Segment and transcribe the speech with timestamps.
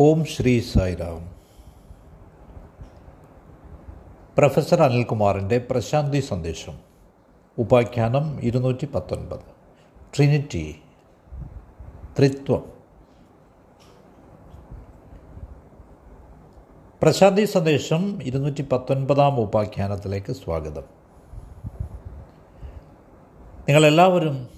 [0.00, 1.34] ഓം Shri Sairam.
[4.36, 6.78] Professor അനിൽകുമാറിന്റെ പ്രശാന്തി സന്ദേശം.
[7.58, 9.40] ഉപാഖ്യാനം ഇരുന്നൂറ്റി പത്തൊൻപത്
[10.16, 10.82] ട്രിനിറ്റി
[12.18, 12.72] ത്രിത്വം.
[17.02, 20.82] പ്രശാന്തി സന്ദേശം ഇരുന്നൂറ്റി പത്തൊൻപതാം ഉപാഖ്യാനത്തിലേക്ക് സ്വാഗതം.
[23.68, 24.53] നിങ്ങളെല്ലാവരും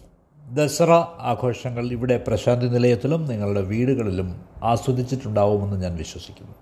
[0.52, 6.54] ദസറ ആഘോഷങ്ങൾ ഇവിടെ പ്രശാന്തി നിലയത്തിലും നിങ്ങളുടെ വീടുകളിലും ആസ്വദിച്ചിട്ടുണ്ടാവുമെന്ന് ഞാൻ വിശ്വസിക്കുന്നു.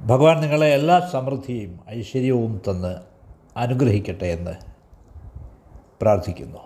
[0.00, 2.96] ഭഗവാൻ നിങ്ങളെ എല്ലാ സമൃദ്ധിയും ഐശ്വര്യവും തന്ന്
[3.56, 4.54] അനുഗ്രഹിക്കട്ടെ എന്ന്
[6.02, 6.58] പ്രാർത്ഥിക്കുന്നു.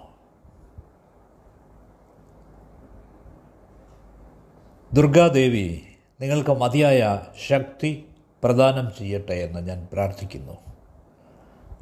[4.93, 5.81] ദുർഗാദേവി
[6.21, 8.05] നിങ്ങൾക്ക് മതിയായ ശക്തി
[8.45, 10.72] പ്രദാനം ചെയ്യട്ടെ എന്ന് ഞാൻ പ്രാർത്ഥിക്കുന്നു.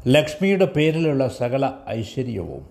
[0.06, 2.68] ലക്ഷ്മിയുടെ പേരിലുള്ള സകല ഐശ്വര്യവും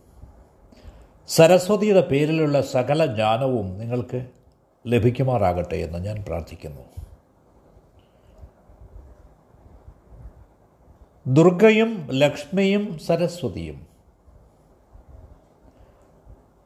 [1.27, 4.29] സരസ്വതിയുടെ പേരിലുള്ള സകല ജ്ഞാനവും നിങ്ങൾക്ക്
[4.87, 6.81] ലഭിക്കുമാറാകട്ടെ എന്ന് ഞാൻ പ്രാർത്ഥിക്കുന്നു.
[11.27, 13.87] ദുർഗയും ലക്ഷ്മിയും സരസ്വതിയും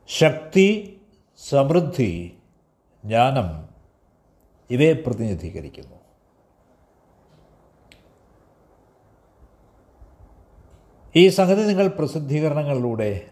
[0.08, 0.98] ശക്തി
[1.38, 2.34] സമൃദ്ധി
[3.06, 3.70] ജ്ഞാനം
[4.70, 6.03] ഇവയെ പ്രതിനിധീകരിക്കുന്നു.
[11.16, 13.30] ഈ സംഗതി നിങ്ങൾ പ്രസിദ്ധീകരണങ്ങളിലൂടെ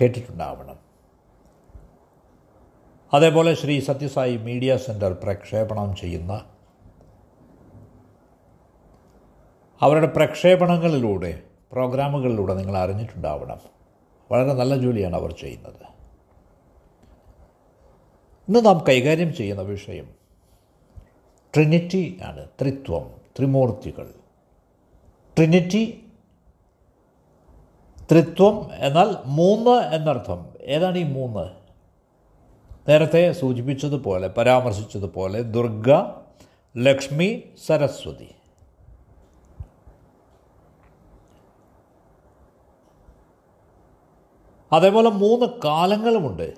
[0.00, 0.78] കേട്ടിട്ടുണ്ടാവണം.
[3.12, 6.44] അതേപോലെ ശ്രീ സത്യസായി മീഡിയ സെന്റർ പ്രക്ഷേപണം ചെയ്യുന്ന
[9.80, 13.60] അവരുടെ പ്രക്ഷേപണങ്ങളിലൂടെ പ്രോഗ്രാമുകളിലൂടെ നിങ്ങൾ അറിഞ്ഞിട്ടുണ്ടാവണം.
[14.32, 15.82] വളരെ നല്ല ജോലിയാണ് അവർ ചെയ്യുന്നത്.
[18.48, 20.08] ഇന്ന് നാം കൈകാര്യം ചെയ്യുന്ന വിഷയം
[21.54, 24.19] ട്രിനിറ്റി ആണ് ത്രിത്വം ത്രിമൂർത്തികൾ.
[25.36, 26.06] ട്രിനിറ്റി
[28.12, 30.46] ത്രിത്വം എന്നാൽ മൂന്ന് എന്നർത്ഥം.
[30.60, 31.50] ഏതാണ് ഈ മൂന്ന്?
[32.88, 35.92] നേരത്തെ സൂചിപ്പിച്ചതുപോലെ പരാമർശിച്ചതുപോലെ ദുർഗ
[36.76, 38.34] ലക്ഷ്മി സരസ്വതി.
[44.72, 46.54] അതേപോലെ മൂന്ന് കാലങ്ങളുമുണ്ട്.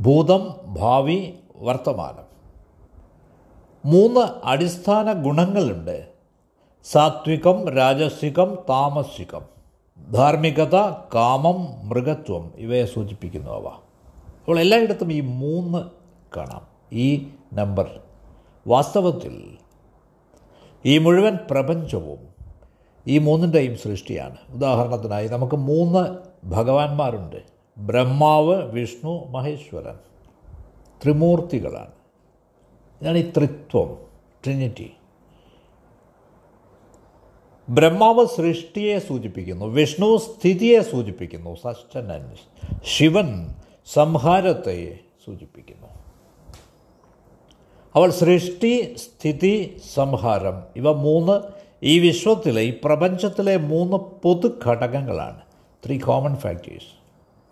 [0.00, 2.24] ഭൂതം ഭാവി വർത്തമാനം.
[3.84, 6.19] മൂന്ന് അടിസ്ഥാന ഗുണങ്ങളുണ്ട്.
[6.84, 9.42] സാത്വികം രാജസികം താമസികം.
[10.12, 15.84] ധാർമ്മികത കാമം മൃഗത്വം ഇവയെ സൂചിപ്പിക്കുന്നു അവ അപ്പോൾ എല്ലായിടത്തും ഈ മൂന്ന്
[16.36, 16.66] കാണാം.
[16.92, 18.00] ഈ നമ്പർ.
[18.66, 19.56] വാസ്തവത്തിൽ
[20.86, 22.18] ഈ മുഴുവൻ പ്രപഞ്ചവും
[23.06, 24.36] ഈ മൂന്നിന്റെയും സൃഷ്ടിയാണ്.
[24.50, 27.42] ഉദാഹരണത്തിനായി നമുക്ക് മൂന്ന് ഭഗവാന്മാരുണ്ട്.
[27.78, 29.98] ബ്രഹ്മാവ് വിഷ്ണു മഹേശ്വരൻ.
[31.02, 31.92] ത്രിമൂർത്തികളാണ്.
[33.02, 33.96] ഇതാണ് ഈ ത്രിത്വം
[34.44, 34.92] ട്രിനിറ്റി.
[37.70, 42.40] ബ്രഹ്മാവ് സൃഷ്ടിയെ സൂചിപ്പിക്കുന്നു വിഷ്ണു സ്ഥിതിയെ സൂചിപ്പിക്കുന്നു സസ്റ്റനൻസ്
[42.84, 43.54] ശിവൻ
[43.86, 45.86] സംഹാരത്തെ സൂചിപ്പിക്കുന്നു.
[47.94, 51.40] അവൾ സൃഷ്ടി സ്ഥിതി സംഹാരം ഇവ മൂന്ന്
[51.82, 55.40] ഈ വിശ്വത്തിലെ ഈ പ്രപഞ്ചത്തിലെ മൂന്ന് പൊതു ഘടകങ്ങളാണ്
[55.86, 56.92] ത്രീ കോമൺ ഫാക്ടേഴ്സ്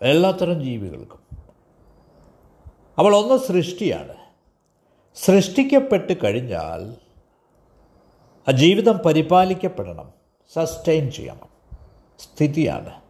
[0.01, 1.37] എല്ലാത്തരം ജീവികൾക്കും.
[2.97, 4.15] അവൾ ഒന്ന് സൃഷ്ടിയാണ്.
[5.15, 7.08] സൃഷ്ടിക്കപ്പെട്ട് കഴിഞ്ഞാൽ
[8.49, 10.13] ആ ജീവിതം പരിപാലിക്കപ്പെടണം.
[10.53, 11.47] സസ്റ്റെയിൻ ചെയ്യണം.
[12.19, 13.01] സ്ഥിതിയാണ്.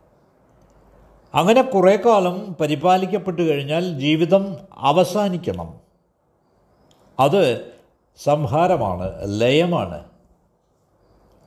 [1.33, 5.79] അങ്ങനെ കുറേ കാലം പരിപാലിക്കപ്പെട്ട് കഴിഞ്ഞാൽ ജീവിതം അവസാനിക്കണം.
[7.19, 7.71] അത്
[8.23, 10.03] സംഹാരമാണ് ലയമാണ്.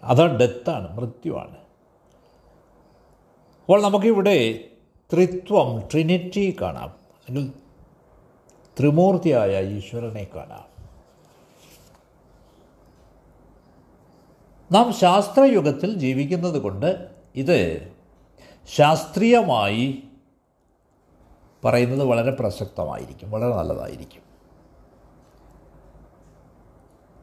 [0.05, 1.57] അത് ഡെത്താണ് മൃത്യുവാണ്.
[3.61, 4.65] അപ്പോൾ നമുക്കിവിടെ
[5.13, 6.95] ത്രിത്വം ട്രിനിറ്റി കാണാം.
[7.29, 7.53] അല്ലെങ്കിൽ
[8.79, 10.72] ത്രിമൂർത്തിയായ ഈശ്വരനെ കാണാം.
[14.73, 17.89] നാം ശാസ്ത്രയുഗത്തിൽ ജീവിക്കുന്നത് കൊണ്ട് ഇത്
[18.75, 20.03] ശാസ്ത്രീയമായി
[21.65, 24.23] പറയുന്നത് വളരെ പ്രസക്തമായിരിക്കും വളരെ നല്ലതായിരിക്കും.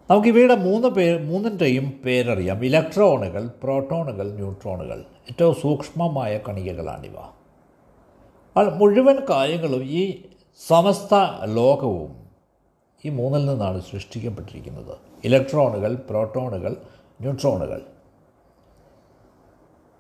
[0.09, 2.66] നമുക്കിവയുടെ മൂന്ന് പേര് മൂന്നിന്റെയും പേരറിയാം.
[2.66, 5.00] ഇലക്ട്രോണുകൾ പ്രോട്ടോണുകൾ ന്യൂട്രോണുകൾ.
[5.00, 7.14] ഏറ്റവും സൂക്ഷ്മമായ കണികകളാണിവ.
[8.78, 10.22] മുഴുവൻ കാര്യങ്ങളും ഈ
[10.68, 11.16] സമസ്ത
[11.46, 12.16] ലോകവും
[13.06, 14.97] ഈ മൂന്നിൽ നിന്നാണ് സൃഷ്ടിക്കപ്പെട്ടിരിക്കുന്നത്.
[15.23, 16.76] ഇലക്ട്രോണുകൾ പ്രോട്ടോണുകൾ
[17.22, 17.82] ന്യൂട്രോണുകൾ.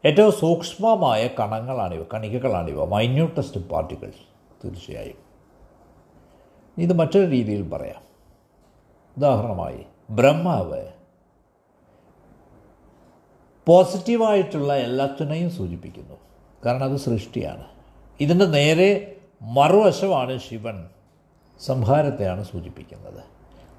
[0.05, 4.29] ഏറ്റവും സൂക്ഷ്മമായ കണങ്ങളാണിവ കണികകളാണിവ മൈന്യൂട്ടസ്റ്റ് പാർട്ടിക്കിൾസ്
[4.63, 5.17] തീർച്ചയായും.
[6.77, 8.01] ഇത് മറ്റൊരു രീതിയിൽ പറയാം.
[9.17, 10.87] ഉദാഹരണമായി ബ്രഹ്മാവ്
[13.65, 16.15] പോസിറ്റീവായിട്ടുള്ള എല്ലാത്തിനെയും സൂചിപ്പിക്കുന്നു.
[16.65, 17.65] കാരണം അത് സൃഷ്ടിയാണ്.
[18.19, 20.89] ഇതിന്റെ നേരെ മറുവശമാണ് ശിവൻ
[21.59, 23.23] സംഹാരത്തെയാണ് സൂചിപ്പിക്കുന്നത്.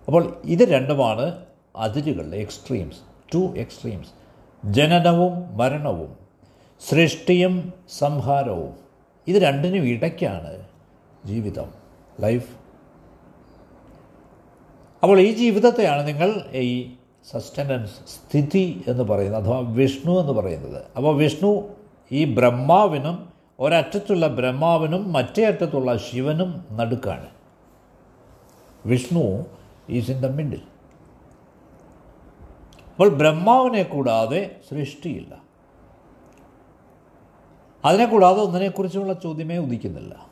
[0.07, 1.47] അപ്പോൾ ഇത് രണ്ടുമാണ്
[1.77, 4.11] അതിരുകളുടെ എക്സ്ട്രീംസ് ടു എക്സ്ട്രീംസ്
[4.65, 6.17] ജനനവും മരണവും
[6.89, 8.75] സൃഷ്ടിയും സംഹാരവും.
[9.27, 10.67] ഇത് രണ്ടിനും ഇടയ്ക്കാണ്
[11.25, 11.75] ജീവിതം
[12.21, 12.61] ലൈഫ്
[15.03, 16.95] അപ്പോൾ ഈ ജീവിതത്തെയാണ് നിങ്ങൾ ഈ
[17.31, 20.83] സസ്റ്റനൻസ് സ്ഥിതി എന്ന് പറയുന്നത് അഥവാ വിഷ്ണു എന്ന് പറയുന്നത്.
[20.97, 21.69] അപ്പോൾ വിഷ്ണു
[22.13, 23.29] ഈ ബ്രഹ്മാവിനും
[23.61, 27.29] ഒരറ്റത്തുള്ള ബ്രഹ്മാവിനും മറ്റേ അറ്റത്തുള്ള ശിവനും നടുക്കാണ്.
[28.87, 29.47] Vishnu
[29.89, 30.63] is in the middle
[33.01, 35.43] അപ്പോൾ ബ്രഹ്മാവിനെ കൂടാതെ സൃഷ്ടിയില്ല.
[37.85, 40.27] അതിനെ കൂടാതെ ഒന്നിനെക്കുറിച്ചുള്ള ചോദ്യമേ ഉദിക്കുന്നില്ല.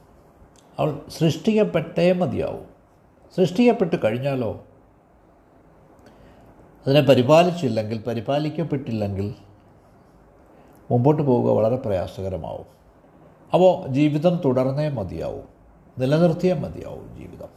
[0.78, 2.66] അവൾ സൃഷ്ടിക്കപ്പെട്ടേ മതിയാവും.
[3.36, 4.64] സൃഷ്ടിക്കപ്പെട്ട് കഴിഞ്ഞാലോ?
[6.86, 9.34] അതിനെ പരിപാലിച്ചില്ലെങ്കിൽ പരിപാലിക്കപ്പെട്ടില്ലെങ്കിൽ
[10.90, 12.66] മുമ്പോട്ട് പോവുക വളരെ പ്രയാസകരമാവും.
[13.54, 15.48] അപ്പോൾ ജീവിതം തുടർന്നേ മതിയാവും.
[15.98, 17.48] നിലനിർത്തിയേ മതിയാവും ജീവിതം.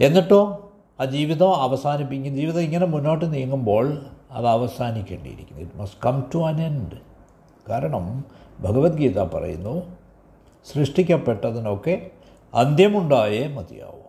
[0.00, 0.63] എന്നിട്ടോ?
[1.00, 2.36] ആ ജീവിതം അവസാനിപ്പിക്കും.
[2.36, 5.62] ജീവിതം ഇങ്ങനെ മുന്നോട്ട് നീങ്ങുമ്പോൾ അത് അവസാനിക്കേണ്ടിയിരിക്കുന്നു.
[5.62, 6.98] It must come to an end
[7.68, 8.24] കാരണം
[8.60, 9.96] ഭഗവത്ഗീത പറയുന്നു
[10.72, 12.10] സൃഷ്ടിക്കപ്പെട്ടതിനൊക്കെ
[12.54, 14.00] അന്ത്യമുണ്ടായേ മതിയാവൂ.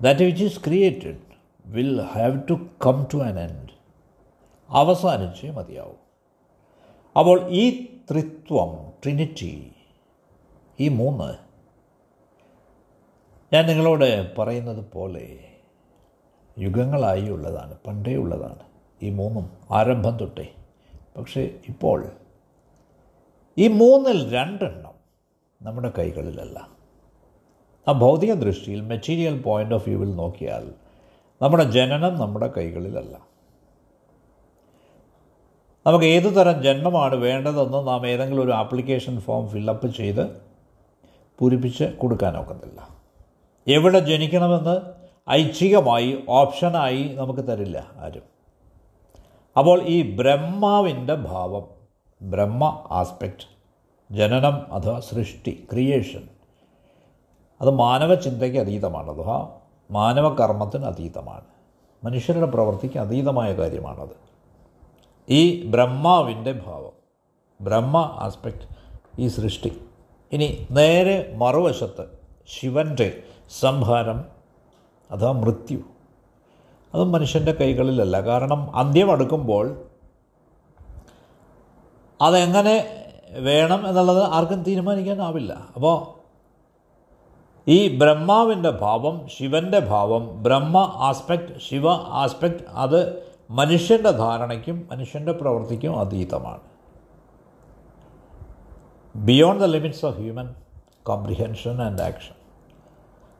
[0.00, 1.20] That which is created
[1.66, 2.54] will have to
[2.86, 3.68] come to an end
[4.70, 6.02] അവസാനിച്ചേ മതിയാവും.
[7.18, 9.72] അപ്പോൾ ഈ ത്രിത്വം ട്രിനിറ്റി
[10.80, 11.41] ഈ മൂന്ന്
[13.52, 15.38] ഞാൻ നിങ്ങളോട് പറയുന്നത് പോലെ
[16.58, 18.58] യുഗങ്ങളായി ഉള്ളതാണ് പണ്ടേ ഉള്ളതാണ്.
[19.02, 20.54] ഈ മൂന്നും ആരംഭം തൊട്ടേ.
[21.16, 22.06] പക്ഷേ ഇപ്പോൾ
[23.58, 24.92] ഈ മൂന്നിൽ രണ്ടെണ്ണം
[25.62, 26.68] നമ്മുടെ കൈകളിലല്ല.
[27.88, 30.72] ആ ഭൗതിക ദൃഷ്ടിയിൽ മെറ്റീരിയൽ പോയിന്റ് ഓഫ് വ്യൂവിൽ നോക്കിയാൽ
[31.42, 33.18] നമ്മുടെ ജനനം നമ്മുടെ കൈകളിലല്ല.
[35.86, 40.40] നമുക്ക് ഏതു തരം ജന്മമാണ് വേണ്ടതെന്ന് നാം ഏതെങ്കിലും ഒരു ആപ്ലിക്കേഷൻ ഫോം ഫില്ലപ്പ് ചെയ്ത്
[41.38, 43.01] പൂരിപ്പിച്ച് കൊടുക്കാനൊക്കത്തില്ല.
[43.68, 44.80] എവിടെ ജനിക്കണമെന്ന്
[45.30, 48.22] ഐച്ഛികമായി ഓപ്ഷനായി നമുക്ക് തരില്ല ആരും.
[49.58, 51.68] അപ്പോൾ ഈ ബ്രഹ്മാവിന്റെ ഭാവം
[52.22, 53.46] ബ്രഹ്മ ആസ്പെക്റ്റ്
[54.14, 56.28] ജനനം അഥവാ സൃഷ്ടി ക്രിയേഷൻ
[57.60, 59.58] അത് മാനവ ചിന്തയ്ക്ക് അതീതമാണ് അഥവാ
[59.90, 61.44] മാനവകർമ്മത്തിന് അതീതമാണ്.
[62.04, 64.16] മനുഷ്യരുടെ പ്രവൃത്തിക്ക് അതീതമായ കാര്യമാണത്.
[65.28, 66.92] ഈ ബ്രഹ്മാവിന്റെ ഭാവം
[67.60, 68.62] ബ്രഹ്മ ആസ്പെക്റ്റ്
[69.18, 69.78] ഈ സൃഷ്ടി
[70.32, 73.22] ഇനി നേരെ മറുവശത്ത് ശിവന്റെ
[73.60, 74.24] സംഹാരം
[75.10, 75.78] അഥവാ മൃത്യു.
[76.94, 78.20] അതും മനുഷ്യന്റെ കൈകളിലല്ല.
[78.20, 79.84] കാരണം അന്ത്യം അടുക്കുമ്പോൾ
[82.20, 85.52] അതെങ്ങനെ വേണം എന്നുള്ളത് ആർക്കും തീരുമാനിക്കാനാവില്ല.
[85.74, 86.22] അപ്പോൾ
[87.70, 96.60] ഈ ബ്രഹ്മാവിന്റെ ഭാവം ശിവന്റെ ഭാവം ബ്രഹ്മ ആസ്പെക്റ്റ് ശിവ ആസ്പെക്റ്റ് അത് മനുഷ്യന്റെ ധാരണയ്ക്കും മനുഷ്യന്റെ പ്രവൃത്തിക്കും അതീതമാണ്.
[99.16, 100.54] Beyond the limits of human
[101.02, 102.41] comprehension and action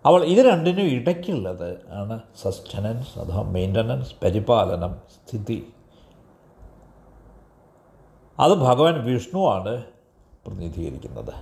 [0.05, 5.73] അവൾ ഇത് രണ്ടിനും ഇടയ്ക്കുള്ളത് ആണ് സസ്റ്റനൻസ് അഥവാ മെയിന്റനൻസ് പരിപാലനം സ്ഥിതി.
[8.41, 9.85] അത് ഭഗവാൻ വിഷ്ണുവാണ്
[10.47, 11.35] പ്രതിനിധീകരിക്കുന്നത്.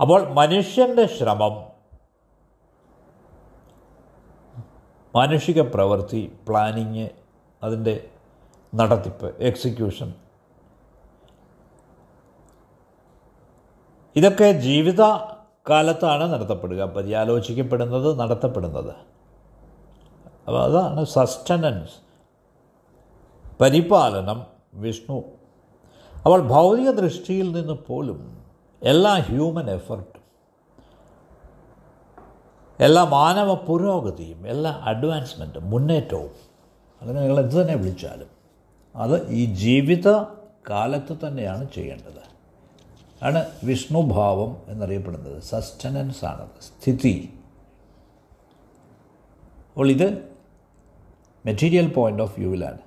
[0.00, 1.54] അപ്പോൾ മനുഷ്യന്റെ ശ്രമം
[5.14, 7.08] മാനുഷിക പ്രവൃത്തി പ്ലാനിങ്
[7.62, 8.10] അതിന്റെ
[8.74, 10.14] നടത്തിപ്പ് എക്സിക്യൂഷൻ.
[14.16, 15.02] ഇതൊക്കെ ജീവിത
[15.68, 16.84] കാലത്താണ് നടത്തപ്പെടുക.
[16.84, 18.94] പര്യാലോചിക്കപ്പെടുന്നത് നടത്തപ്പെടുന്നത്.
[20.46, 21.92] അപ്പോൾ അതാണ് സസ്റ്റനൻസ്.
[23.60, 25.22] പരിപാലനം വിഷ്ണു.
[26.26, 28.44] അവൾ ഭൗതിക ദൃഷ്ടിയിൽ നിന്ന് പോലും
[28.82, 30.22] എല്ലാ ഹ്യൂമൻ എഫർട്ടും
[32.80, 36.30] എല്ലാ മാനവ പുരോഗതിയും എല്ലാ അഡ്വാൻസ്മെന്റും മുന്നേറ്റവും
[37.02, 38.30] അങ്ങനെ നിങ്ങൾ എന്ത് തന്നെ വിളിച്ചാലും
[38.96, 40.08] അത് ഈ ജീവിത
[40.70, 42.35] കാലത്ത് തന്നെയാണ് ചെയ്യേണ്ടത്.
[43.22, 45.42] ആണ് വിഷ്ണുഭാവം എന്നറിയപ്പെടുന്നത്.
[45.42, 46.48] സസ്റ്റനൻസ് ആണ്.
[46.60, 47.32] സ്ഥിതി.
[49.72, 50.36] അപ്പോൾ ഇത്
[51.46, 52.78] മെറ്റീരിയൽ പോയിന്റ് ഓഫ് വ്യൂവിലാണ്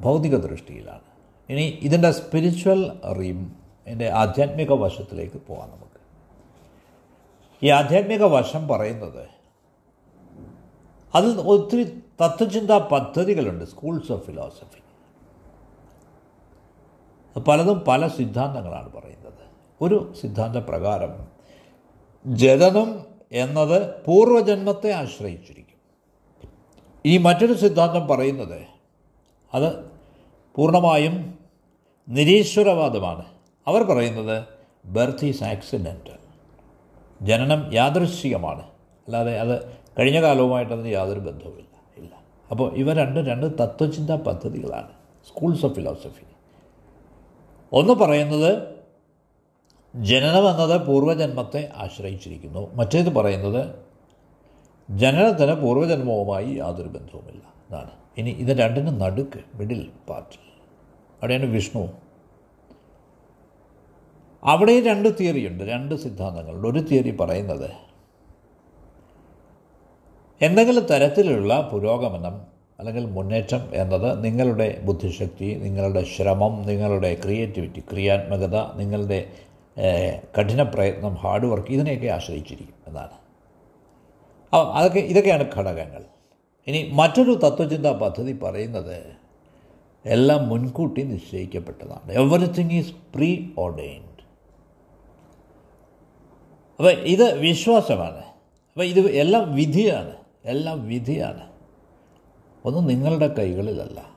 [0.00, 1.00] ഭൗതിക ദൃഷ്ടിയിലാണ്.
[1.48, 3.56] ഇനി ഇതിന്റെ സ്പിരിച്വൽ റീം
[3.86, 6.00] എന്റെ ആധ്യാത്മിക വശത്തിലേക്ക് പോകാം നമുക്ക്.
[7.66, 9.28] ഈ ആധ്യാത്മിക വശം പറയുന്നത്
[11.14, 11.84] അതിൽ ഒത്തിരി
[12.24, 13.64] തത്വചിന്താ പദ്ധതികളുണ്ട്.
[13.64, 14.83] സ്കൂൾസ് ഓഫ് ഫിലോസഫി
[17.38, 19.34] പലതും പല സിദ്ധാന്തങ്ങളാണ് പറയുന്നത്.
[19.80, 21.26] ഒരു സിദ്ധാന്ത പ്രകാരം
[22.26, 23.00] ജനനം
[23.32, 25.74] എന്നത് പൂർവജന്മത്തെ ആശ്രയിച്ചിരിക്കും.
[27.06, 28.62] ഈ മറ്റൊരു സിദ്ധാന്തം പറയുന്നത്
[29.54, 29.84] അത്
[30.56, 31.38] പൂർണമായും
[32.08, 33.24] നിരീശ്വരവാദമാണ്.
[33.66, 34.44] അവർ പറയുന്നത്
[34.84, 36.18] ബർത്ത് ഈസ് ആക്സിഡന്റൽ
[37.22, 38.62] ജനനം യാദൃശ്ചികമാണ്.
[38.62, 42.00] അല്ലാതെ അത് കഴിഞ്ഞ കാലവുമായിട്ട് അതിന് യാതൊരു ബന്ധവുമില്ല.
[42.00, 42.10] ഇല്ല.
[42.50, 44.88] അപ്പോൾ ഇവ രണ്ട് രണ്ട് തത്വചിന്താ പദ്ധതികളാണ്.
[45.28, 46.33] സ്കൂൾസ് ഓഫ് ഫിലോസഫി
[47.74, 48.74] ഒന്ന് പറയുന്നത്
[49.96, 52.74] ജനനം എന്നത് പൂർവജന്മത്തെ ആശ്രയിച്ചിരിക്കുന്നു.
[52.74, 53.74] മറ്റേത് പറയുന്നത്
[54.90, 57.42] ജനനത്തിന് പൂർവജന്മവുമായി യാതൊരു ബന്ധവുമില്ല.
[57.42, 60.38] എന്നാണ് ഇനി ഇത് രണ്ടിനും നടുക്ക് മിഡിൽ പാർട്ടിൽ
[61.14, 61.88] അവിടെയാണ് വിഷ്ണു.
[64.44, 66.68] അവിടെ രണ്ട് തിയറിയുണ്ട് രണ്ട് സിദ്ധാന്തങ്ങളുണ്ട്.
[66.68, 67.70] ഒരു തിയറി പറയുന്നത്
[70.40, 79.32] എന്തെങ്കിലും തരത്തിലുള്ള പുരോഗമനം അല്ലെങ്കിൽ മുന്നേറ്റം എന്നത് നിങ്ങളുടെ ബുദ്ധിശക്തി നിങ്ങളുടെ ശ്രമം നിങ്ങളുടെ ക്രിയേറ്റിവിറ്റി ക്രിയാത്മകത നിങ്ങളുടെ
[80.38, 83.14] കഠിന പ്രയത്നം ഹാർഡ് വർക്ക് ഇതിനെയൊക്കെ ആശ്രയിച്ചിരിക്കും എന്നാണ്.
[84.52, 86.02] അപ്പം അതൊക്കെ ഇതൊക്കെയാണ് ഘടകങ്ങൾ.
[86.66, 89.12] ഇനി മറ്റൊരു തത്വചിന്താ പദ്ധതി പറയുന്നത്
[90.06, 92.12] എല്ലാം മുൻകൂട്ടി നിശ്ചയിക്കപ്പെട്ടതാണ്.
[92.12, 94.22] എവറിത്തിങ് ഈസ് പ്രീ ഓർഡൈൻഡ്
[96.78, 98.22] അപ്പോൾ ഇത് വിശ്വാസമാണ്.
[98.72, 100.14] അപ്പോൾ ഇത് എല്ലാം വിധിയാണ്.
[100.44, 101.53] എല്ലാം വിധിയാണ്.
[102.64, 104.14] ഒന്നും നിങ്ങളുടെ കൈകളിലല്ല.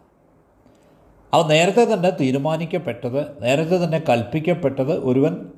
[1.34, 5.52] അവ നേരത്തെ തന്നെ തീരുമാനിക്കപ്പെട്ടത് നേരത്തെ തന്നെ കൽപ്പിക്കപ്പെട്ടത് ഒരുവൻ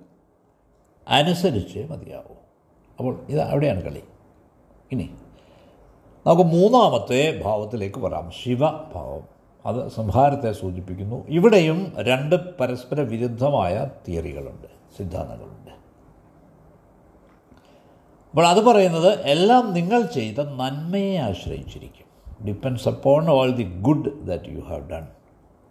[1.08, 2.38] അനുസരിച്ച് മതിയാവും.
[3.00, 4.01] അപ്പോൾ ഇത് അവിടെയാണ് കളി.
[4.91, 5.10] ഇനി
[6.27, 8.31] നമുക്ക് മൂന്നാമത്തെ ഭാവത്തിലേക്ക് വരാം.
[8.43, 9.24] ശിവഭാവം.
[9.65, 11.27] അത് സംഹാരത്തെ സൂചിപ്പിക്കുന്നു.
[11.27, 14.67] ഇവിടെയും രണ്ട് പരസ്പര വിരുദ്ധമായ തിയറികളുണ്ട്
[14.98, 15.72] സിദ്ധാന്തങ്ങളുണ്ട്.
[18.29, 22.09] അപ്പോൾ അത് പറയുന്നത് എല്ലാം നിങ്ങൾ ചെയ്ത നന്മയെ ആശ്രയിച്ചിരിക്കും.
[22.46, 25.08] Depends upon all the good that you have done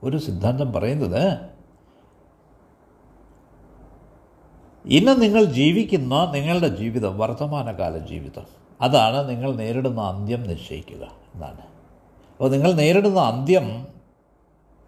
[0.03, 1.39] ഒരു സിദ്ധാന്തം പറയുന്നത്
[4.85, 8.47] ഇന്ന് നിങ്ങൾ ജീവിക്കുന്ന നിങ്ങളുടെ ജീവിതം വർത്തമാനകാല ജീവിതം.
[8.81, 11.61] അതാണ് നിങ്ങൾ നേരിടുന്ന അന്ത്യം നിശ്ചയിക്കുക എന്നാണ്.
[12.37, 13.89] അപ്പോൾ നിങ്ങൾ നേരിടുന്ന അന്ത്യം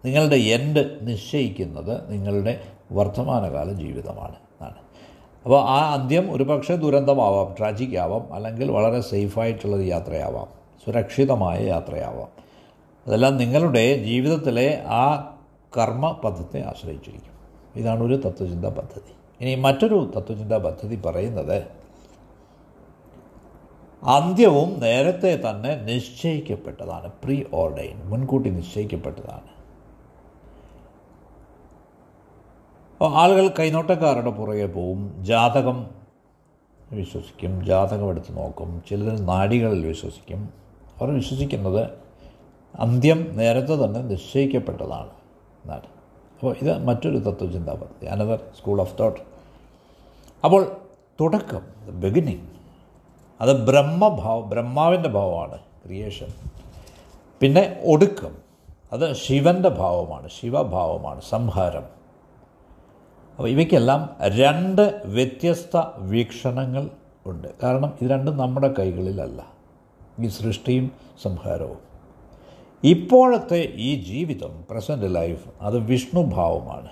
[0.05, 4.77] നിങ്ങളുടെ എൻഡ് നിശ്ചയിക്കുന്നത് നിങ്ങളുടെ വർത്തമാനകാല ജീവിതമാണ് എന്നാണ്.
[5.43, 10.60] അപ്പോൾ ആ അന്ത്യം ഒരുപക്ഷെ ദുരന്തമാവാം ട്രാജിക് ആവാം അല്ലെങ്കിൽ വളരെ സേഫായിട്ടുള്ളൊരു യാത്രയാവാം.
[10.85, 12.29] സുരക്ഷിതമായ യാത്രയാവാം.
[13.07, 15.35] അതെല്ലാം നിങ്ങളുടെ ജീവിതത്തിലെ ആ
[15.77, 17.31] കർമ്മ പദത്തെ ആശ്രയിച്ചിരിക്കും.
[17.75, 19.13] ഇതാണ് ഒരു തത്വചിന്താ പദ്ധതി.
[19.41, 21.63] ഇനി മറ്റൊരു തത്വചിന്താ പദ്ധതി പറയുന്നത്
[24.03, 29.61] അന്ത്യവും നേരത്തെ തന്നെ നിശ്ചയിക്കപ്പെട്ടതാണ് പ്രീ ഓർഡൈൻ മുൻകൂട്ടി നിശ്ചയിക്കപ്പെട്ടതാണ്.
[33.03, 35.89] ആളുകൾ കൈനോട്ടക്കാരുടെ പുറകെ പോവും ജാതകം
[36.91, 40.61] വിശ്വസിക്കും ജാതകം എടുത്ത് നോക്കും ചിലർ നാടികളിൽ വിശ്വസിക്കും.
[41.01, 41.89] അവർ വിശ്വസിക്കുന്നത്
[42.79, 45.09] അന്ത്യം നേരത്തെ തന്നെ നിശ്ചയിക്കപ്പെട്ടതാണ്
[45.63, 45.87] എന്നാണ്.
[46.37, 49.19] അപ്പോൾ ഇത് മറ്റൊരു തത്വചിന്താ പദ്ധതി അനദർ സ്കൂൾ ഓഫ് തോട്ട്
[50.43, 50.61] അപ്പോൾ
[51.19, 52.47] തുടക്കം ബിഗിനിങ്
[53.41, 56.29] അത് ബ്രഹ്മഭാവം ബ്രഹ്മാവിന്റെ ഭാവമാണ് ക്രിയേഷൻ
[57.41, 58.33] പിന്നെ ഒടുക്കം
[58.93, 61.83] അത് ശിവന്റെ ഭാവമാണ് ശിവഭാവമാണ് സംഹാരം.
[63.37, 66.89] അപ്പോൾ ഇവയ്ക്കെല്ലാം രണ്ട് വ്യത്യസ്ത വീക്ഷണങ്ങൾ
[67.25, 67.47] ഉണ്ട്.
[67.63, 69.60] കാരണം ഇത് രണ്ടും നമ്മുടെ കൈകളിലല്ല.
[70.27, 70.91] സൃഷ്ടിയും
[71.23, 71.77] സംഹാരവും.
[72.83, 76.89] ഇപ്പോഴത്തെ ഈ ജീവിതം പ്രസന്റ് ലൈഫ് അത് വിഷ്ണുഭാവമാണ്.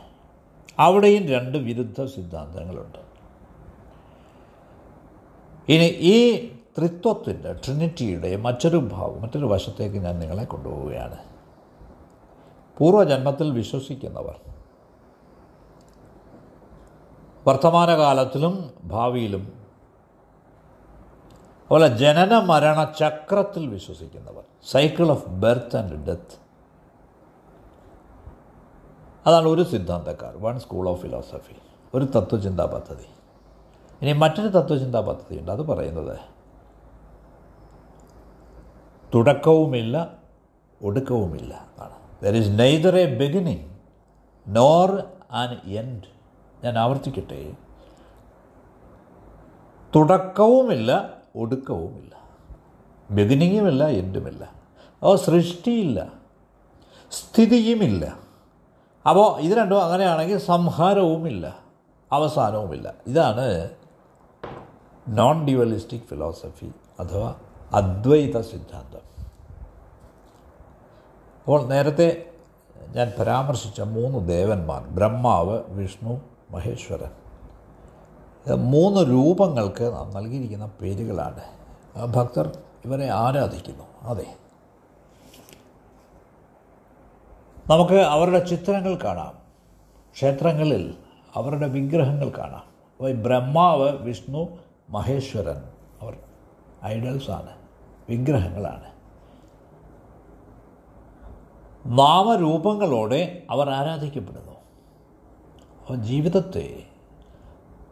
[0.79, 2.97] അവിടെയും രണ്ട് വിരുദ്ധ സിദ്ധാന്തങ്ങളുണ്ട്.
[5.71, 11.17] ഇനി ഈ ത്രിത്വത്തിന്റെ ട്രിനിറ്റിയുടെ മറ്റൊരു ഭാവം മറ്റൊരു വശത്തേക്ക് ഞാൻ നിങ്ങളെ കൊണ്ടുപോവുകയാണ്.
[12.77, 14.39] പൂർവജന്മത്തിൽ വിശ്വസിക്കുന്നവർ.
[17.47, 19.58] വർത്തമാനകാലത്തിലും ഭാവിയിലും
[21.71, 24.43] അതുപോലെ ജനന മരണ ചക്രത്തിൽ വിശ്വസിക്കുന്നവർ.
[24.71, 26.37] Cycle of birth and death
[29.27, 31.55] അതാണ് ഒരു സിദ്ധാന്തക്കാർ വൺ സ്കൂൾ ഓഫ് ഫിലോസഫി
[31.93, 33.07] ഒരു തത്വചിന്താ പദ്ധതി.
[34.01, 36.17] ഇനി മറ്റൊരു തത്വചിന്താ പദ്ധതിയുണ്ട് അത് പറയുന്നത്
[39.13, 39.95] തുടക്കവുമില്ല
[40.81, 43.69] ഒടുക്കവുമില്ല ആണ് there is neither a beginning
[44.47, 44.89] nor
[45.31, 46.07] an end
[46.63, 47.39] ഞാൻ ആവർത്തിക്കട്ടെ.
[49.95, 52.15] തുടക്കവുമില്ല ഒടുക്കവുമില്ല.
[53.11, 54.43] ബിഗിനിങ്ങുമില്ല എന്തുമില്ല.
[54.99, 56.13] അപ്പോൾ സൃഷ്ടിയില്ല.
[57.11, 58.19] സ്ഥിതിയുമില്ല.
[59.09, 61.59] അപ്പോൾ ഇത് രണ്ടും അങ്ങനെയാണെങ്കിൽ സംഹാരവുമില്ല
[62.11, 62.93] അവസാനവുമില്ല.
[63.07, 63.69] ഇതാണ്
[65.07, 67.35] നോൺ ഡ്യുവലിസ്റ്റിക് ഫിലോസഫി അഥവാ
[67.73, 69.09] അദ്വൈത സിദ്ധാന്തം.
[71.43, 72.29] അപ്പോൾ നേരത്തെ
[72.89, 76.21] ഞാൻ പരാമർശിച്ച മൂന്ന് ദേവന്മാർ ബ്രഹ്മാവ് വിഷ്ണു
[76.51, 77.28] മഹേശ്വരൻ.
[78.47, 81.41] മൂന്ന് രൂപങ്ങൾക്ക് നൽകിയിരിക്കുന്ന പേരുകളാണ്.
[82.05, 83.83] ഭക്തർ ഇവരെ ആരാധിക്കുന്നു?
[84.01, 84.35] അതെ.
[87.67, 89.37] നമുക്ക് അവരുടെ ചിത്രങ്ങൾ കാണാം.
[90.13, 90.97] ക്ഷേത്രങ്ങളിൽ
[91.35, 92.63] അവരുടെ വിഗ്രഹങ്ങൾ കാണാം.
[92.95, 94.47] അപ്പോൾ ബ്രഹ്മാവ് വിഷ്ണു
[94.89, 95.63] മഹേശ്വരൻ
[96.01, 96.17] അവർ
[96.83, 97.49] ഐഡൽസാണ്
[98.09, 98.89] വിഗ്രഹങ്ങളാണ്.
[101.85, 104.51] നാമരൂപങ്ങളോടെ അവർ ആരാധിക്കപ്പെടുന്നു?
[105.81, 106.88] അപ്പോൾ ജീവിതത്തെ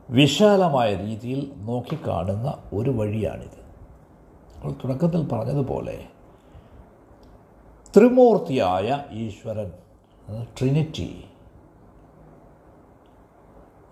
[0.10, 3.62] വിശാലമായ രീതിയിൽ നോക്കിക്കാണുന്ന ഒരു വഴിയാണിത്.
[4.56, 6.06] നമ്മൾ തുടക്കത്തിൽ പറഞ്ഞതുപോലെ
[7.98, 9.72] ത്രിമൂർത്തിയായ ഈശ്വരൻ
[10.60, 11.24] ട്രിനിറ്റി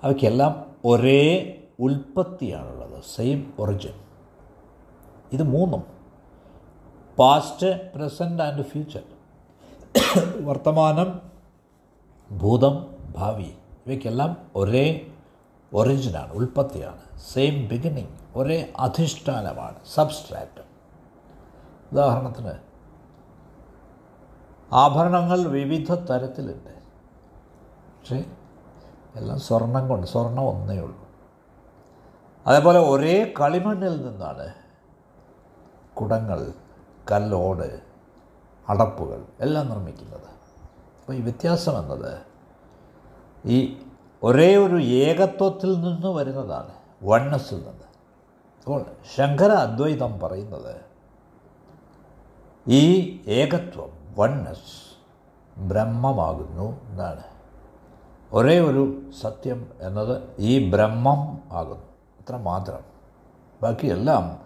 [0.03, 1.21] അവയ്ക്കെല്ലാം ഒരേ
[1.79, 3.93] ഉൽപ്പത്തിയാണുള്ളത് സെയിം ഒറിജിൻ.
[5.33, 5.83] ഇത് മൂന്നും
[7.19, 9.03] പാസ്റ്റ് പ്രസന്റ് ആൻഡ് ഫ്യൂച്ചർ
[10.45, 11.19] വർത്തമാനം
[12.37, 13.49] ഭൂതം ഭാവി
[13.85, 15.11] ഇവയ്ക്കെല്ലാം ഒരേ
[15.73, 17.01] ഒറിജിനാണ് ഉൽപ്പത്തിയാണ്.
[17.33, 20.61] സെയിം ബിഗിനിങ് ഒരേ അധിഷ്ഠാനമാണ് സബ്സ്ട്രാറ്റ്
[21.91, 22.53] ഉദാഹരണത്തിന്
[24.71, 26.75] ആഭരണങ്ങൾ വിവിധ തരത്തിലുണ്ട്.
[27.99, 28.25] പക്ഷേ
[29.15, 31.07] എല്ലാം സ്വർണം കൊണ്ട് സ്വർണം ഒന്നേ ഉള്ളൂ.
[32.47, 34.53] അതേപോലെ ഒരേ കളിമണ്ണിൽ നിന്നാണ്
[35.95, 36.53] കുടങ്ങൾ
[37.11, 37.81] കല്ലോട്
[38.69, 40.27] അടപ്പുകൾ എല്ലാം നിർമ്മിക്കുന്നത്.
[40.99, 42.21] അപ്പോൾ ഈ വ്യത്യാസം എന്നത്
[43.45, 43.84] ഈ
[44.25, 46.71] ഒരേ ഒരു ഏകത്വത്തിൽ നിന്ന് വരുന്നതാണ്
[47.03, 47.85] വണ്ണസിൽ നിന്ന്.
[48.63, 50.75] അപ്പോൾ ശങ്കര അദ്വൈതം പറയുന്നത്
[52.67, 54.95] ഈ ഏകത്വം വണ്ണസ്
[55.57, 57.23] ബ്രഹ്മമാകുന്നു എന്നാണ്.
[58.31, 61.85] ഒരേ ഒരു സത്യം എന്നത് ഈ ബ്രഹ്മം ആകുന്നു.
[62.19, 62.79] അത്ര മാത്രം.
[63.63, 64.39] ബാക്കിയെല്ലാം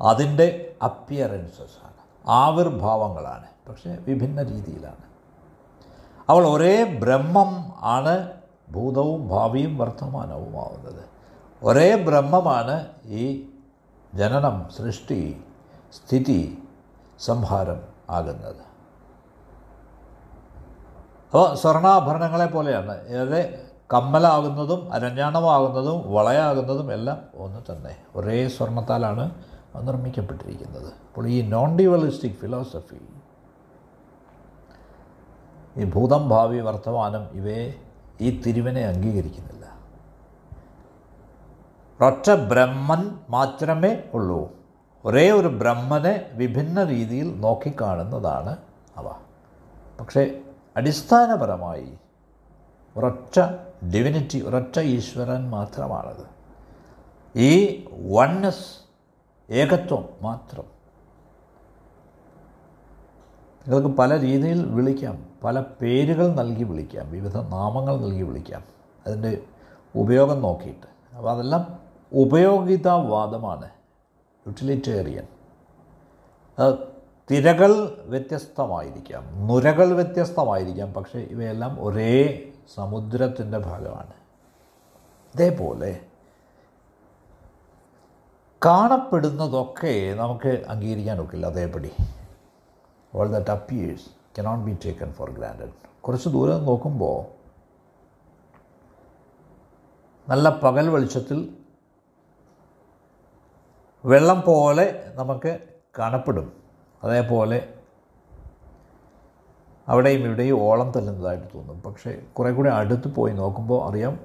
[0.00, 2.28] അതിന്റെ അപ്പിയറൻസസ് ആണ്.
[2.28, 3.46] ആവിർഭാവങ്ങളാണ്.
[3.68, 5.06] പക്ഷേ വിഭിന്ന രീതിയിലാണ്.
[6.28, 8.35] അവൾ ഒരേ ബ്രഹ്മം ആണ്
[8.70, 11.04] ഭൂതവും ഭാവിയും വർത്തമാനവുമാവുന്നത്.
[11.62, 13.48] ഒരേ ബ്രഹ്മമാണ് ഈ
[14.14, 15.40] ജനനം സൃഷ്ടി
[15.92, 16.62] സ്ഥിതി
[17.18, 17.80] സംഹാരം
[18.10, 18.66] ആകുന്നത്.
[21.26, 23.08] അപ്പോൾ സ്വർണാഭരണങ്ങളെ പോലെയാണ്.
[23.08, 27.96] ഏത് കമ്മലാകുന്നതും അരഞ്ഞാണമാകുന്നതും വളയാകുന്നതും എല്ലാം ഒന്ന് തന്നെ.
[28.16, 29.34] ഒരേ സ്വർണത്താലാണ്
[29.76, 30.86] നിർമ്മിക്കപ്പെട്ടിരിക്കുന്നത്.
[30.86, 33.00] അപ്പോൾ ഈ നോൺ ഡ്യുവലിസ്റ്റിക് ഫിലോസഫി
[35.76, 37.74] ഈ ഭൂതം ഭാവി വർത്തമാനം ഇവയെ
[38.20, 39.56] ഈ തിരുവിനെ അംഗീകരിക്കുന്നില്ല.
[42.04, 44.52] ഒറ്റ ബ്രഹ്മൻ മാത്രമേ ഉള്ളൂ.
[45.04, 48.56] ഒരേ ഒരു ബ്രഹ്മനെ വിഭിന്ന രീതിയിൽ നോക്കിക്കാണുന്നതാണ്
[48.96, 49.14] അവ.
[50.00, 50.40] പക്ഷേ
[50.76, 51.98] അടിസ്ഥാനപരമായി
[52.96, 53.40] ഒരൊറ്റ
[53.94, 56.26] ഡിവിനിറ്റി ഒരൊറ്റ ഈശ്വരൻ മാത്രമാണത്.
[57.38, 58.76] ഈ വണ്ണസ്
[59.50, 60.75] ഏകത്വം മാത്രം.
[63.68, 65.26] നിങ്ങൾക്ക് പല രീതിയിൽ വിളിക്കാം.
[65.44, 67.12] പല പേരുകൾ നൽകി വിളിക്കാം.
[67.12, 68.64] വിവിധ നാമങ്ങൾ നൽകി വിളിക്കാം.
[69.06, 69.42] അതിന്റെ
[69.96, 71.16] ഉപയോഗം നോക്കിയിട്ട്.
[71.16, 71.78] അപ്പോൾ അതെല്ലാം
[72.12, 73.68] ഉപയോഗിതാവാദമാണ്.
[74.46, 75.26] യൂട്ടിലിറ്റേറിയൻ
[77.30, 79.46] തിരകൾ വ്യത്യസ്തമായിരിക്കാം.
[79.46, 80.92] നുരകൾ വ്യത്യസ്തമായിരിക്കാം.
[80.92, 84.12] പക്ഷേ ഇവയെല്ലാം ഒരേ സമുദ്രത്തിന്റെ ഭാഗമാണ്.
[85.34, 86.00] ഇതേപോലെ
[88.64, 91.46] കാണപ്പെടുന്നതൊക്കെ നമുക്ക് അംഗീകരിക്കാൻ ഒക്കില്ല.
[91.46, 91.90] അതേപടി.
[93.16, 94.06] All that appears
[94.38, 97.36] cannot be taken for granted കുറച്ച് ദൂരം നോക്കുമ്പോൾ
[100.30, 101.56] നല്ല പകൽ വെളിച്ചത്തിൽ
[104.04, 105.58] വെള്ളം പോലെ നമുക്ക്
[105.98, 106.52] കാണപ്പെടും.
[107.04, 107.74] അതേപോലെ
[109.88, 111.80] അവിടെയും ഇവിടെയും ഓളം തല്ലുന്നതായിട്ട് തോന്നും.
[111.80, 114.20] പക്ഷേ കുറേ കൂടി അടുത്ത് പോയി നോക്കുമ്പോൾ അറിയാം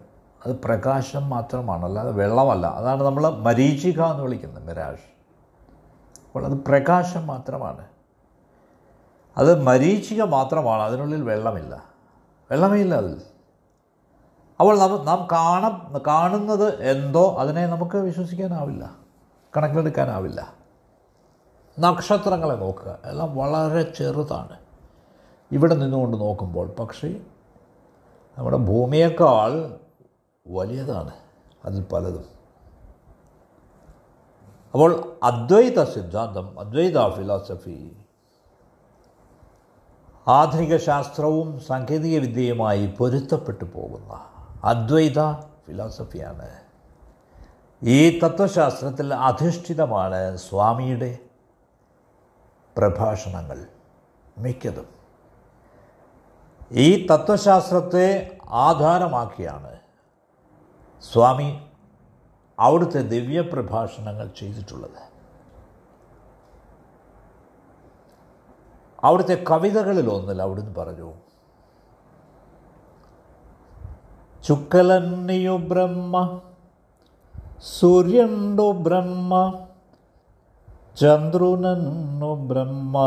[0.46, 2.66] അത് പ്രകാശം മാത്രമാണ് അല്ലാതെ വെള്ളമല്ല.
[2.66, 5.08] അതാണ് നമ്മൾ മരീചിക എന്ന് വിളിക്കുന്നത് മിരാഷ്.
[6.26, 7.86] അപ്പോൾ അത് പ്രകാശം മാത്രമാണ്.
[9.38, 10.82] അത് മരീചിക മാത്രമാണ്.
[10.82, 11.84] അതിനുള്ളിൽ വെള്ളമില്ല.
[12.52, 13.22] വെള്ളമേ ഇല്ല അതിൽ.
[14.60, 15.70] അപ്പോൾ നാം കാണ
[16.08, 18.96] കാണുന്നത് എന്തോ അതിനെ നമുക്ക് വിശ്വസിക്കാനാവില്ല.
[19.58, 20.54] കണക്കിലെടുക്കാനാവില്ല.
[21.80, 23.00] നക്ഷത്രങ്ങളെ നോക്കുക.
[23.06, 24.58] എല്ലാം വളരെ ചെറുതാണ്.
[25.52, 27.16] ഇവിടെ നിന്നുകൊണ്ട് നോക്കുമ്പോൾ പക്ഷേ
[28.38, 29.78] നമ്മുടെ ഭൂമിയേക്കാൾ
[30.48, 31.12] വലിയതാണ്
[31.66, 32.26] അതിൽ പലതും.
[34.74, 37.98] അപ്പോൾ അദ്വൈത സിദ്ധാന്തം അദ്വൈത ഫിലോസഫി
[40.28, 44.26] ആധുനിക ശാസ്ത്രവും സാങ്കേതിക വിദ്യയുമായി പൊരുത്തപ്പെട്ടു പോകുന്ന
[44.64, 46.50] അദ്വൈത ഫിലോസഫിയാണ്.
[47.84, 51.20] ഈ തത്വശാസ്ത്രത്തിൽ അധിഷ്ഠിതമാണ് സ്വാമിയുടെ
[52.78, 53.68] പ്രഭാഷണങ്ങൾ
[54.38, 54.88] മിക്കതും.
[56.72, 59.80] ഈ തത്വശാസ്ത്രത്തെ ആധാരമാക്കിയാണ്
[61.02, 61.66] സ്വാമി
[62.60, 65.11] അവിടുത്തെ ദിവ്യപ്രഭാഷണങ്ങൾ ചെയ്തിട്ടുള്ളത്.
[69.04, 71.14] അവിടുത്തെ കവിതകളിൽ ഒന്നിൽ അവിടുന്ന് പറഞ്ഞു
[74.48, 76.40] ചുക്കലന്നിയു ബ്രഹ്മ
[77.80, 79.54] സൂര്യണ്ടു ബ്രഹ്മ
[80.98, 82.98] ചന്ദ്രുനു ബ്രഹ്മ.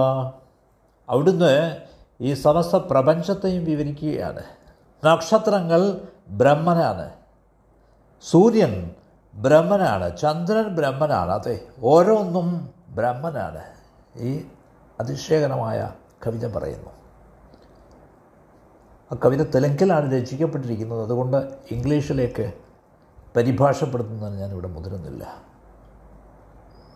[1.09, 1.83] അവിടുന്ന്
[2.21, 4.43] ഈ സമസ്ത പ്രപഞ്ചത്തെയും വിവരിക്കുകയാണ്.
[5.05, 7.11] നക്ഷത്രങ്ങൾ ബ്രഹ്മനാണ്
[8.23, 8.91] സൂര്യൻ
[9.35, 13.63] ബ്രഹ്മനാണ് ചന്ദ്രൻ ബ്രഹ്മനാണ് അതെ ഓരോന്നും ബ്രഹ്മനാണ്
[14.17, 14.47] ഈ
[15.01, 15.91] അതിശയകരമായ
[16.27, 16.91] കവിത പറയുന്നു.
[19.13, 21.03] ആ കവിത തെലുങ്കിലാണ് രചിക്കപ്പെട്ടിരിക്കുന്നത്.
[21.03, 21.37] അതുകൊണ്ട്
[21.71, 22.53] ഇംഗ്ലീഷിലേക്ക്
[23.37, 25.43] പരിഭാഷപ്പെടുത്തുന്നതിന് ഞാനിവിടെ മുതിരുന്നില്ല.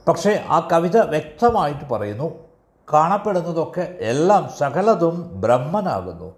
[0.09, 2.33] പക്ഷേ ആ കവിത വ്യക്തമായിട്ട് പറയുന്നു
[2.93, 6.35] കാണപ്പെടുന്നതൊക്കെ എല്ലാം സകലതും ബ്രഹ്മനാകുന്നു.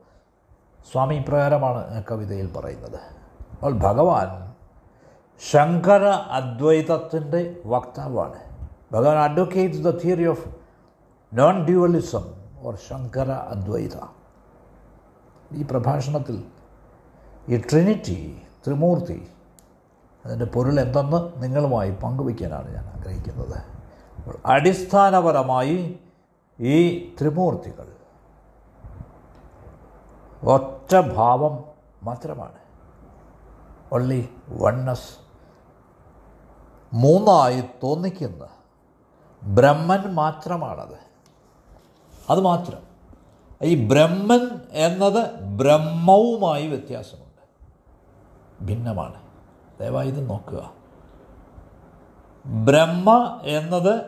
[0.92, 3.00] സ്വാമി ഇപ്രകാരമാണ് കവിതയിൽ പറയുന്നത്.
[3.52, 4.54] അപ്പോൾ ഭഗവാൻ
[5.50, 8.68] ശങ്കര അദ്വൈതത്തിന്റെ വക്താവാണ്.
[8.92, 10.59] ഭഗവാൻ advocate the theory of
[11.32, 12.24] non dualism
[12.60, 13.96] or Shankara Advaita
[15.52, 16.44] ഈ പ്രഭാഷണത്തിൽ
[17.48, 19.28] ഈ ട്രിനിറ്റി ത്രിമൂർത്തി
[20.26, 23.58] അതിന്റെ പൊരുൾ എന്തെന്ന് നിങ്ങളുമായി പങ്കുവയ്ക്കാനാണ് ഞാൻ ആഗ്രഹിക്കുന്നത്.
[24.46, 26.00] അടിസ്ഥാനപരമായി
[26.58, 26.76] ഈ
[27.20, 27.88] ത്രിമൂർത്തികൾ
[30.42, 31.64] ഒറ്റ ഭാവം
[32.02, 32.58] മാത്രമാണ്.
[33.92, 35.10] ഒള്ളി വണ്ണസ്
[36.94, 38.48] മൂന്നായി തോന്നിക്കുന്ന
[39.44, 41.09] ബ്രഹ്മൻ മാത്രമാണത്.
[42.30, 42.90] അത് മാത്രം.
[43.62, 47.30] ഈ ബ്രഹ്മൻ എന്നത് ബ്രഹ്മവുമായി വ്യത്യാസമുണ്ട്.
[48.64, 49.14] ഭിന്നമാണ്.
[49.80, 50.72] ദയവായി ഇത് നോക്കുക.
[52.46, 54.02] ബ്രഹ്മ എന്നത്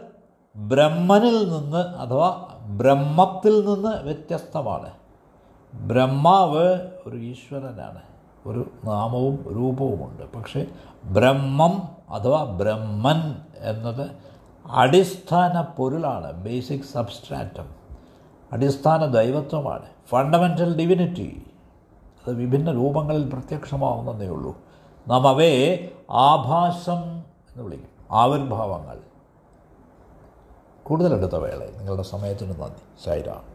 [0.56, 4.90] ബ്രഹ്മനിൽ നിന്ന് അഥവാ ബ്രഹ്മത്തിൽ നിന്ന് വ്യത്യസ്തമാണ്.
[5.74, 8.02] ബ്രഹ്മാവ് ഒരു ഈശ്വരനാണ്.
[8.46, 10.32] ഒരു നാമവും രൂപവുമുണ്ട്.
[10.32, 10.66] പക്ഷേ
[11.04, 14.10] ബ്രഹ്മം അഥവാ ബ്രഹ്മൻ എന്നത്
[14.70, 16.32] അടിസ്ഥാന പൊരുളാണ്.
[16.32, 17.81] Basic substratum.
[18.52, 19.86] അടിസ്ഥാന ദൈവത്വമാണ്.
[20.08, 21.46] ഫണ്ടമെന്റൽ ഡിവിനിറ്റി
[22.26, 24.56] അത് വിഭിന്ന രൂപങ്ങളിൽ പ്രത്യക്ഷമാവുന്നതേ ഉള്ളൂ.
[25.08, 28.16] നാം അവയെ ആഭാസം എന്ന് വിളിക്കും.
[28.16, 28.98] ആവിർഭാവങ്ങൾ.
[30.82, 33.04] കൂടുതലെടുത്ത വേള നിങ്ങളുടെ സമയത്തിന് നന്ദി.
[33.04, 33.51] സൈറാം